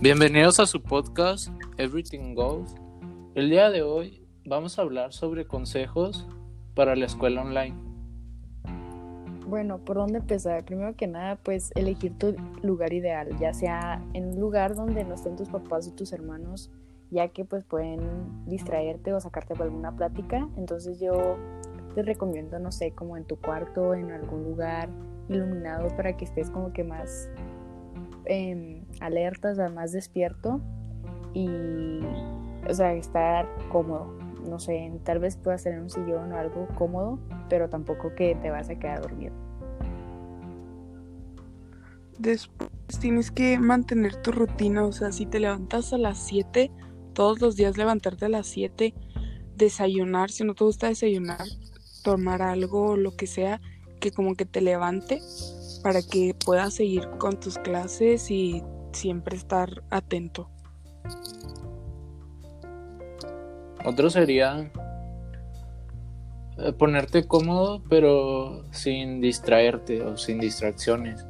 [0.00, 2.72] Bienvenidos a su podcast Everything Goes.
[3.34, 6.24] El día de hoy vamos a hablar sobre consejos
[6.76, 7.74] para la escuela online.
[9.48, 10.64] Bueno, ¿por dónde empezar?
[10.64, 15.16] Primero que nada, pues elegir tu lugar ideal, ya sea en un lugar donde no
[15.16, 16.70] estén tus papás y tus hermanos,
[17.10, 17.98] ya que pues pueden
[18.46, 20.48] distraerte o sacarte por alguna plática.
[20.56, 21.36] Entonces yo
[21.96, 24.90] te recomiendo, no sé, como en tu cuarto, en algún lugar
[25.28, 27.28] iluminado para que estés como que más
[28.26, 30.60] eh, alerta, o sea, más despierto
[31.34, 32.00] y,
[32.68, 34.16] o sea, estar cómodo.
[34.48, 38.50] No sé, tal vez puedas tener un sillón o algo cómodo, pero tampoco que te
[38.50, 39.34] vas a quedar dormido.
[42.18, 46.70] Después tienes que mantener tu rutina, o sea, si te levantas a las 7,
[47.12, 48.94] todos los días levantarte a las 7,
[49.56, 51.44] desayunar, si no te gusta desayunar,
[52.02, 53.60] tomar algo, lo que sea,
[54.00, 55.20] que como que te levante
[55.82, 58.62] para que puedas seguir con tus clases y
[58.98, 60.50] siempre estar atento.
[63.84, 64.70] Otro sería
[66.58, 71.26] eh, ponerte cómodo pero sin distraerte o sin distracciones.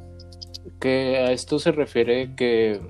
[0.79, 2.81] Que a esto se refiere que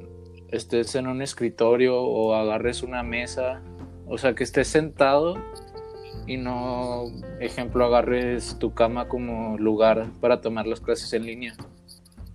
[0.52, 3.62] estés en un escritorio o agarres una mesa,
[4.08, 5.36] o sea, que estés sentado
[6.26, 7.06] y no,
[7.40, 11.56] ejemplo, agarres tu cama como lugar para tomar las clases en línea.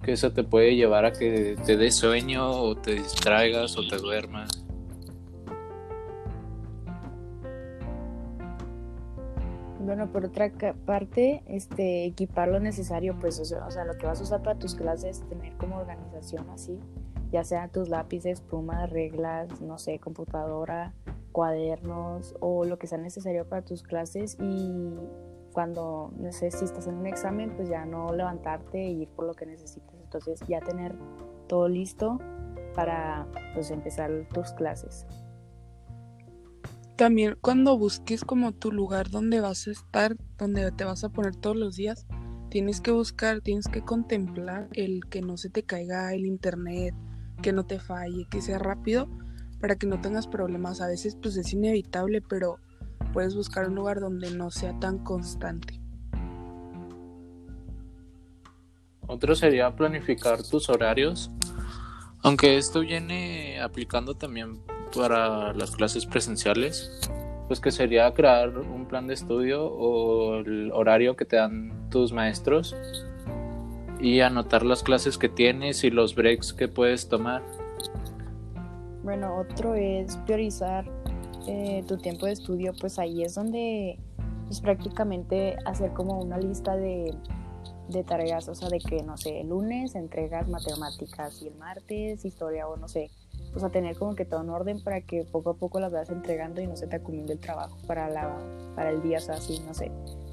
[0.05, 3.97] Que eso te puede llevar a que te dé sueño o te distraigas o te
[3.97, 4.65] duermas.
[9.81, 10.51] Bueno, por otra
[10.87, 14.75] parte, este, equipar lo necesario, pues, o sea, lo que vas a usar para tus
[14.75, 16.81] clases, tener como organización así,
[17.31, 20.95] ya sea tus lápices, plumas, reglas, no sé, computadora,
[21.33, 24.95] cuadernos o lo que sea necesario para tus clases y
[25.55, 29.25] cuando, no sé, si estás en un examen, pues ya no levantarte e ir por
[29.25, 29.95] lo que necesites.
[30.03, 30.95] Entonces ya tener
[31.49, 32.19] todo listo
[32.75, 35.07] para pues empezar tus clases.
[36.97, 41.35] También cuando busques como tu lugar donde vas a estar, donde te vas a poner
[41.37, 42.07] todos los días,
[42.51, 46.95] tienes que buscar, tienes que contemplar el que no se te caiga el internet,
[47.43, 49.09] que no te falle, que sea rápido
[49.61, 50.81] para que no tengas problemas.
[50.81, 52.59] A veces pues es inevitable, pero
[53.15, 55.81] puedes buscar un lugar donde no sea tan constante.
[59.07, 61.31] Otro sería planificar tus horarios,
[62.23, 64.59] aunque esto viene aplicando también
[64.95, 67.09] para las clases presenciales,
[67.47, 72.13] pues que sería crear un plan de estudio o el horario que te dan tus
[72.13, 72.75] maestros
[74.01, 77.45] y anotar las clases que tienes y los breaks que puedes tomar.
[79.05, 81.04] Bueno, otro es priorizar
[81.47, 83.99] eh, tu tiempo de estudio, pues ahí es donde
[84.47, 87.15] pues prácticamente hacer como una lista de,
[88.07, 92.69] tareas, o sea, de que, no sé, el lunes entregas matemáticas y el martes historia
[92.69, 93.11] o no sé,
[93.55, 96.11] o sea, tener como que todo en orden para que poco a poco las vayas
[96.11, 98.37] entregando y no se te acumule el trabajo para, la,
[98.75, 99.91] para el día, o sea, así, no sé,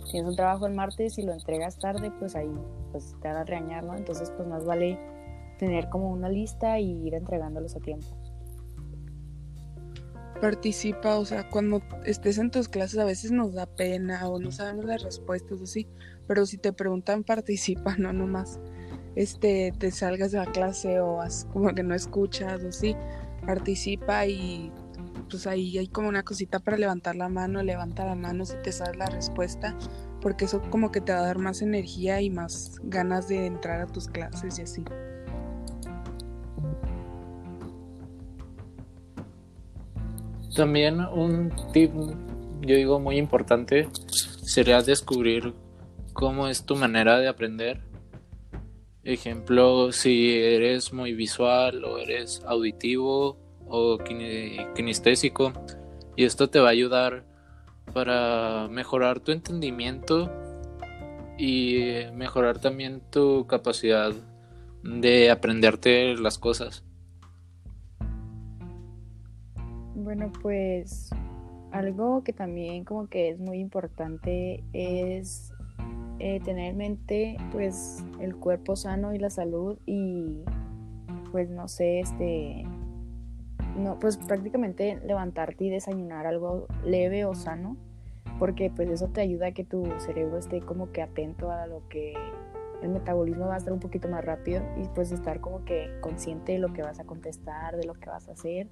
[0.09, 2.51] tienes un trabajo el martes y lo entregas tarde, pues ahí
[2.91, 3.95] pues te van a regañar, ¿no?
[3.95, 4.99] Entonces, pues más vale
[5.57, 8.07] tener como una lista y ir entregándolos a tiempo.
[10.41, 14.51] Participa, o sea, cuando estés en tus clases a veces nos da pena o no
[14.51, 15.87] sabemos las respuestas así,
[16.27, 18.59] pero si te preguntan participa, no nomás
[19.15, 21.19] este te salgas de la clase o
[21.53, 22.95] como que no escuchas o sí,
[23.45, 24.71] participa y
[25.29, 28.71] pues ahí hay como una cosita para levantar la mano, levanta la mano si te
[28.71, 29.77] sabes la respuesta,
[30.21, 33.81] porque eso como que te va a dar más energía y más ganas de entrar
[33.81, 34.83] a tus clases y así.
[40.55, 41.91] También un tip,
[42.61, 43.87] yo digo muy importante,
[44.43, 45.53] sería descubrir
[46.13, 47.81] cómo es tu manera de aprender.
[49.03, 53.97] Ejemplo, si eres muy visual o eres auditivo o
[54.75, 55.53] kinestésico.
[56.17, 57.23] Y esto te va a ayudar
[57.93, 60.29] para mejorar tu entendimiento
[61.37, 64.13] y mejorar también tu capacidad
[64.83, 66.83] de aprenderte las cosas.
[70.13, 71.09] Bueno, pues
[71.71, 75.53] algo que también como que es muy importante es
[76.19, 80.43] eh, tener en mente pues el cuerpo sano y la salud y
[81.31, 82.65] pues no sé, este,
[83.77, 87.77] no, pues prácticamente levantarte y desayunar algo leve o sano,
[88.37, 91.87] porque pues eso te ayuda a que tu cerebro esté como que atento a lo
[91.87, 92.15] que
[92.81, 96.51] el metabolismo va a estar un poquito más rápido y pues estar como que consciente
[96.51, 98.67] de lo que vas a contestar, de lo que vas a hacer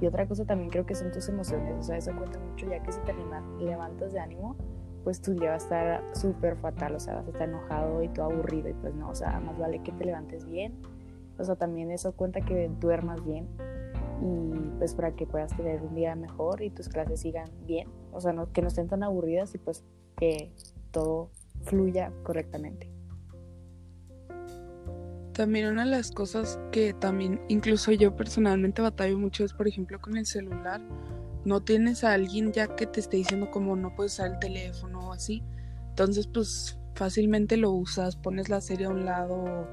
[0.00, 2.82] y otra cosa también creo que son tus emociones, o sea, eso cuenta mucho, ya
[2.82, 3.14] que si te
[3.58, 4.56] levantas de ánimo,
[5.04, 8.08] pues tu día va a estar súper fatal, o sea, vas a estar enojado y
[8.08, 10.74] todo aburrido, y pues no, o sea, más vale que te levantes bien,
[11.38, 13.48] o sea, también eso cuenta que duermas bien,
[14.20, 18.20] y pues para que puedas tener un día mejor y tus clases sigan bien, o
[18.20, 19.84] sea, no, que no estén tan aburridas y pues
[20.16, 20.52] que
[20.90, 21.30] todo
[21.64, 22.95] fluya correctamente.
[25.36, 30.00] También una de las cosas que también incluso yo personalmente batallo mucho es por ejemplo
[30.00, 30.80] con el celular.
[31.44, 35.10] No tienes a alguien ya que te esté diciendo como no puedes usar el teléfono
[35.10, 35.42] o así.
[35.90, 39.68] Entonces pues fácilmente lo usas, pones la serie a un lado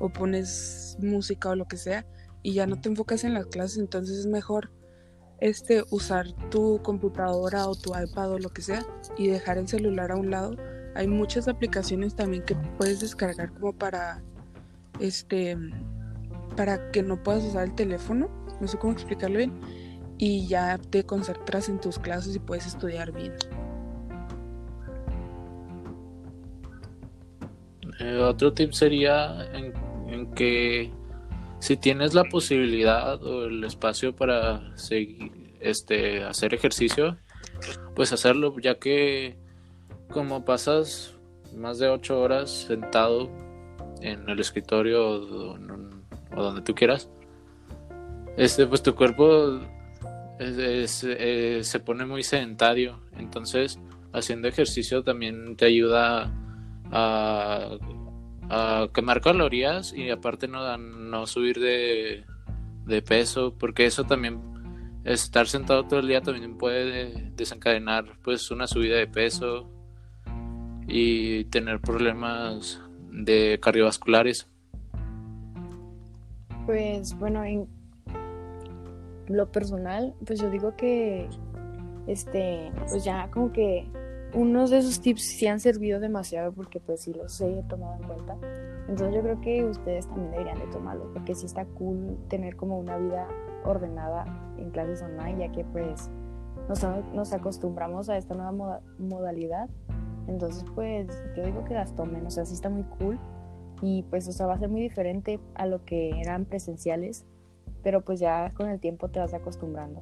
[0.00, 2.04] o pones música o lo que sea
[2.42, 4.72] y ya no te enfocas en las clases, entonces es mejor
[5.38, 8.84] este usar tu computadora o tu iPad o lo que sea
[9.16, 10.56] y dejar el celular a un lado.
[10.96, 14.20] Hay muchas aplicaciones también que puedes descargar como para
[15.00, 15.56] este
[16.56, 18.28] para que no puedas usar el teléfono,
[18.60, 19.52] no sé cómo explicarlo bien,
[20.18, 23.34] y ya te concentras en tus clases y puedes estudiar bien.
[28.00, 29.72] Eh, otro tip sería en,
[30.34, 30.90] que
[31.58, 34.74] si tienes la posibilidad o el espacio para
[35.60, 37.16] este, hacer ejercicio,
[37.94, 39.36] pues hacerlo, ya que
[40.10, 41.14] como pasas
[41.54, 43.30] más de ocho horas sentado
[44.00, 45.58] en el escritorio o,
[46.34, 47.10] donde tú quieras,
[48.36, 49.60] este, pues tu cuerpo
[50.38, 50.86] eh,
[51.62, 53.78] se pone muy sedentario, entonces
[54.12, 56.32] haciendo ejercicio también te ayuda
[56.90, 57.78] a,
[58.94, 62.24] quemar calorías y aparte no, no subir de,
[63.02, 64.40] peso, porque eso también,
[65.04, 69.68] estar sentado todo el día también puede desencadenar pues una subida de peso
[70.86, 72.80] y tener problemas
[73.16, 74.46] de cardiovasculares.
[76.66, 77.68] Pues bueno, en
[79.28, 81.28] lo personal, pues yo digo que
[82.06, 83.88] este, pues ya como que
[84.34, 88.02] unos de esos tips sí han servido demasiado porque pues sí los he tomado en
[88.06, 88.36] cuenta.
[88.88, 92.78] Entonces yo creo que ustedes también deberían de tomarlo porque sí está cool tener como
[92.78, 93.26] una vida
[93.64, 94.24] ordenada
[94.58, 96.10] en clases online ya que pues
[96.68, 99.68] nos, nos acostumbramos a esta nueva modalidad.
[100.28, 101.06] Entonces pues
[101.36, 103.18] yo digo que las tomen, o sea, sí está muy cool
[103.82, 107.24] y pues o sea va a ser muy diferente a lo que eran presenciales,
[107.82, 110.00] pero pues ya con el tiempo te vas acostumbrando.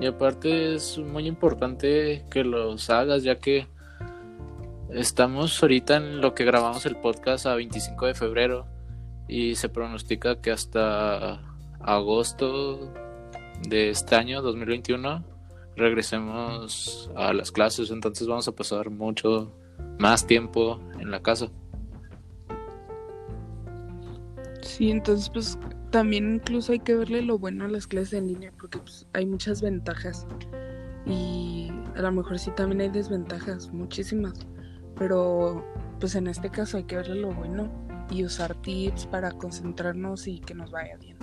[0.00, 3.66] Y aparte es muy importante que los hagas ya que
[4.90, 8.66] estamos ahorita en lo que grabamos el podcast a 25 de febrero
[9.26, 11.40] y se pronostica que hasta
[11.80, 12.92] agosto
[13.68, 15.35] de este año 2021
[15.76, 19.52] regresemos a las clases, entonces vamos a pasar mucho
[19.98, 21.50] más tiempo en la casa.
[24.62, 25.58] Sí, entonces pues
[25.90, 29.24] también incluso hay que verle lo bueno a las clases en línea porque pues, hay
[29.24, 30.26] muchas ventajas
[31.06, 34.34] y a lo mejor sí también hay desventajas, muchísimas,
[34.96, 35.64] pero
[36.00, 37.70] pues en este caso hay que verle lo bueno
[38.10, 41.16] y usar tips para concentrarnos y que nos vaya bien.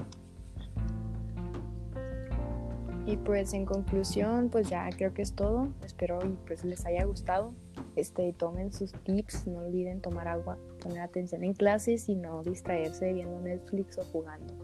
[3.05, 5.67] Y pues en conclusión, pues ya creo que es todo.
[5.85, 7.53] Espero y pues les haya gustado.
[7.95, 13.13] Este, tomen sus tips, no olviden tomar agua, poner atención en clases y no distraerse
[13.13, 14.62] viendo Netflix o jugando.